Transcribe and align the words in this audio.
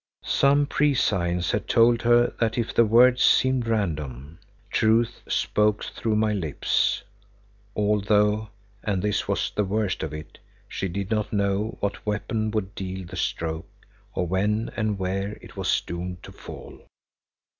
Some 0.23 0.65
prescience 0.65 1.51
had 1.51 1.67
told 1.67 2.01
her 2.01 2.33
that 2.39 2.57
if 2.57 2.73
the 2.73 2.85
words 2.85 3.21
seemed 3.21 3.67
random, 3.67 4.39
Truth 4.71 5.21
spoke 5.27 5.83
through 5.83 6.15
my 6.15 6.33
lips, 6.33 7.03
although, 7.75 8.49
and 8.83 9.03
this 9.03 9.27
was 9.27 9.51
the 9.53 9.63
worst 9.63 10.01
of 10.01 10.11
it, 10.11 10.39
she 10.67 10.87
did 10.87 11.11
not 11.11 11.31
know 11.31 11.77
what 11.81 12.03
weapon 12.03 12.49
would 12.49 12.73
deal 12.73 13.05
the 13.05 13.15
stroke 13.15 13.69
or 14.15 14.25
when 14.25 14.71
and 14.75 14.97
where 14.97 15.37
it 15.39 15.55
was 15.55 15.79
doomed 15.81 16.23
to 16.23 16.31
fall. 16.31 16.81